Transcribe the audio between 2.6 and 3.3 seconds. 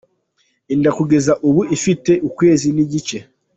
n’igice.